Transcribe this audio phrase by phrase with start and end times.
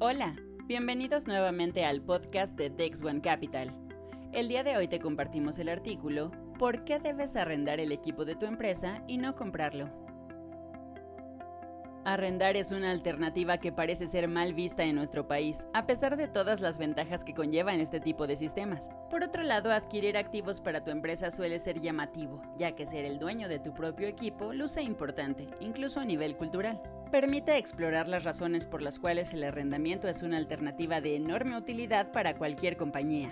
[0.00, 3.70] Hola, bienvenidos nuevamente al podcast de Dex One Capital.
[4.32, 8.34] El día de hoy te compartimos el artículo ¿Por qué debes arrendar el equipo de
[8.34, 9.88] tu empresa y no comprarlo?
[12.04, 16.26] Arrendar es una alternativa que parece ser mal vista en nuestro país, a pesar de
[16.26, 18.90] todas las ventajas que conllevan este tipo de sistemas.
[19.10, 23.20] Por otro lado, adquirir activos para tu empresa suele ser llamativo, ya que ser el
[23.20, 26.82] dueño de tu propio equipo luce importante, incluso a nivel cultural.
[27.14, 32.10] Permite explorar las razones por las cuales el arrendamiento es una alternativa de enorme utilidad
[32.10, 33.30] para cualquier compañía.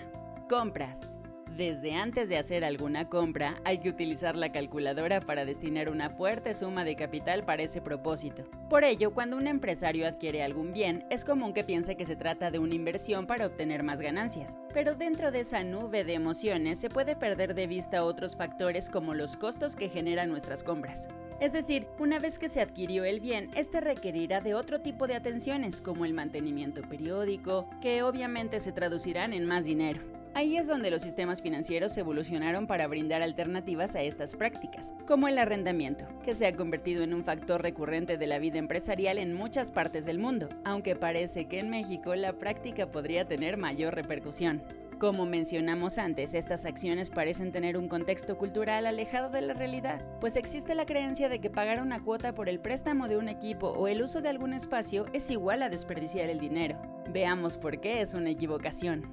[0.48, 1.19] Compras.
[1.57, 6.55] Desde antes de hacer alguna compra, hay que utilizar la calculadora para destinar una fuerte
[6.55, 8.45] suma de capital para ese propósito.
[8.71, 12.52] Por ello, cuando un empresario adquiere algún bien, es común que piense que se trata
[12.52, 14.57] de una inversión para obtener más ganancias.
[14.73, 19.12] Pero dentro de esa nube de emociones se puede perder de vista otros factores como
[19.12, 21.09] los costos que generan nuestras compras.
[21.42, 25.16] Es decir, una vez que se adquirió el bien, este requerirá de otro tipo de
[25.16, 30.01] atenciones, como el mantenimiento periódico, que obviamente se traducirán en más dinero.
[30.34, 35.37] Ahí es donde los sistemas financieros evolucionaron para brindar alternativas a estas prácticas, como el
[35.37, 39.73] arrendamiento, que se ha convertido en un factor recurrente de la vida empresarial en muchas
[39.73, 44.62] partes del mundo, aunque parece que en México la práctica podría tener mayor repercusión.
[45.03, 50.37] Como mencionamos antes, estas acciones parecen tener un contexto cultural alejado de la realidad, pues
[50.37, 53.89] existe la creencia de que pagar una cuota por el préstamo de un equipo o
[53.89, 56.80] el uso de algún espacio es igual a desperdiciar el dinero.
[57.11, 59.13] Veamos por qué es una equivocación.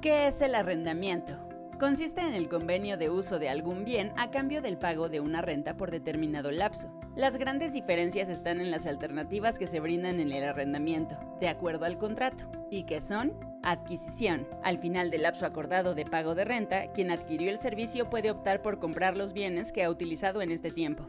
[0.00, 1.38] ¿Qué es el arrendamiento?
[1.78, 5.42] Consiste en el convenio de uso de algún bien a cambio del pago de una
[5.42, 6.90] renta por determinado lapso.
[7.16, 11.84] Las grandes diferencias están en las alternativas que se brindan en el arrendamiento, de acuerdo
[11.84, 14.46] al contrato, y que son adquisición.
[14.62, 18.62] Al final del lapso acordado de pago de renta, quien adquirió el servicio puede optar
[18.62, 21.06] por comprar los bienes que ha utilizado en este tiempo.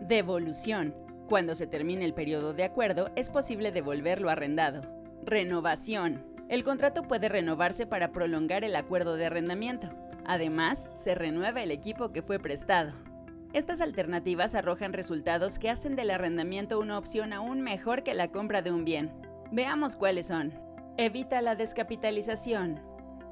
[0.00, 0.94] Devolución.
[1.28, 4.82] Cuando se termine el periodo de acuerdo, es posible devolver lo arrendado.
[5.24, 6.24] Renovación.
[6.48, 9.88] El contrato puede renovarse para prolongar el acuerdo de arrendamiento.
[10.24, 12.92] Además, se renueva el equipo que fue prestado.
[13.52, 18.62] Estas alternativas arrojan resultados que hacen del arrendamiento una opción aún mejor que la compra
[18.62, 19.12] de un bien.
[19.50, 20.65] Veamos cuáles son.
[20.98, 22.80] Evita la descapitalización.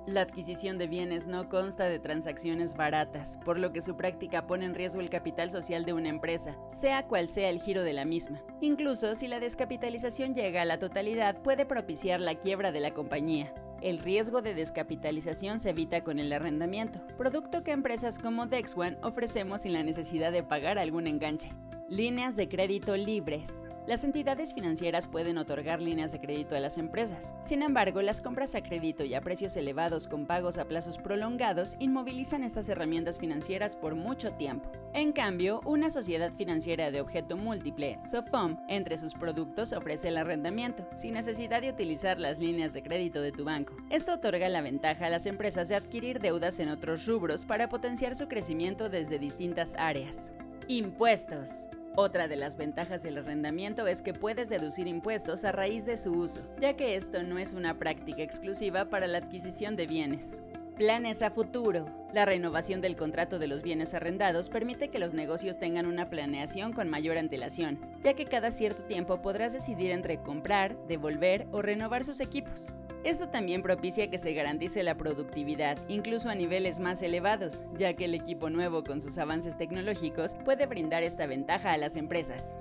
[0.07, 4.67] La adquisición de bienes no consta de transacciones baratas, por lo que su práctica pone
[4.67, 8.05] en riesgo el capital social de una empresa, sea cual sea el giro de la
[8.05, 8.43] misma.
[8.61, 13.55] Incluso si la descapitalización llega a la totalidad, puede propiciar la quiebra de la compañía.
[13.81, 19.63] El riesgo de descapitalización se evita con el arrendamiento, producto que empresas como DexOne ofrecemos
[19.63, 21.51] sin la necesidad de pagar algún enganche.
[21.91, 23.69] Líneas de crédito libres.
[23.87, 27.35] Las entidades financieras pueden otorgar líneas de crédito a las empresas.
[27.43, 31.77] Sin embargo, las compras a crédito y a precios elevados con pagos a plazos prolongados
[31.81, 34.73] inmovilizan estas herramientas financieras por mucho tiempo.
[34.95, 40.89] En cambio, una sociedad financiera de objeto múltiple, SOFOM, entre sus productos ofrece el arrendamiento,
[40.95, 43.75] sin necesidad de utilizar las líneas de crédito de tu banco.
[43.91, 48.17] Esto otorga la ventaja a las empresas de adquirir deudas en otros rubros para potenciar
[48.17, 50.33] su crecimiento desde distintas áreas.
[50.69, 51.69] Impuestos.
[51.95, 56.13] Otra de las ventajas del arrendamiento es que puedes deducir impuestos a raíz de su
[56.13, 60.41] uso, ya que esto no es una práctica exclusiva para la adquisición de bienes.
[60.77, 61.87] Planes a futuro.
[62.13, 66.73] La renovación del contrato de los bienes arrendados permite que los negocios tengan una planeación
[66.73, 72.03] con mayor antelación, ya que cada cierto tiempo podrás decidir entre comprar, devolver o renovar
[72.03, 72.73] sus equipos.
[73.05, 78.07] Esto también propicia que se garantice la productividad, incluso a niveles más elevados, ya que
[78.07, 82.59] el equipo nuevo con sus avances tecnológicos puede brindar esta ventaja a las empresas.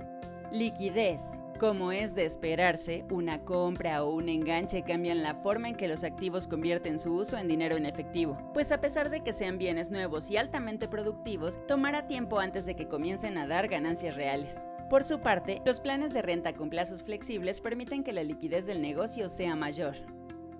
[0.52, 1.40] Liquidez.
[1.58, 6.02] Como es de esperarse, una compra o un enganche cambian la forma en que los
[6.02, 9.92] activos convierten su uso en dinero en efectivo, pues a pesar de que sean bienes
[9.92, 14.66] nuevos y altamente productivos, tomará tiempo antes de que comiencen a dar ganancias reales.
[14.90, 18.82] Por su parte, los planes de renta con plazos flexibles permiten que la liquidez del
[18.82, 19.94] negocio sea mayor.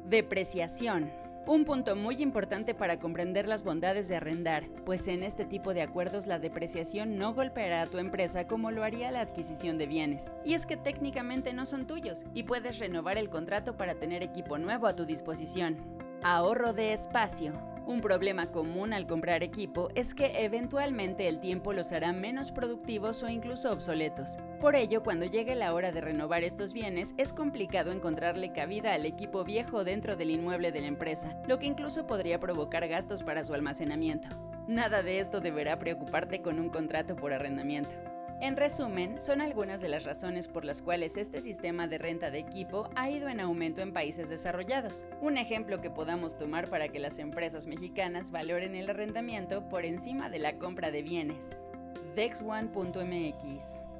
[0.04, 1.10] Depreciación.
[1.46, 5.82] Un punto muy importante para comprender las bondades de arrendar, pues en este tipo de
[5.82, 10.32] acuerdos la depreciación no golpeará a tu empresa como lo haría la adquisición de bienes.
[10.42, 14.56] Y es que técnicamente no son tuyos y puedes renovar el contrato para tener equipo
[14.56, 15.76] nuevo a tu disposición.
[16.22, 17.52] Ahorro de espacio.
[17.86, 23.22] Un problema común al comprar equipo es que eventualmente el tiempo los hará menos productivos
[23.22, 24.38] o incluso obsoletos.
[24.58, 29.04] Por ello, cuando llegue la hora de renovar estos bienes, es complicado encontrarle cabida al
[29.04, 33.44] equipo viejo dentro del inmueble de la empresa, lo que incluso podría provocar gastos para
[33.44, 34.28] su almacenamiento.
[34.66, 38.13] Nada de esto deberá preocuparte con un contrato por arrendamiento.
[38.44, 42.40] En resumen, son algunas de las razones por las cuales este sistema de renta de
[42.40, 45.06] equipo ha ido en aumento en países desarrollados.
[45.22, 50.28] Un ejemplo que podamos tomar para que las empresas mexicanas valoren el arrendamiento por encima
[50.28, 51.70] de la compra de bienes.
[52.16, 53.93] DexOne.mx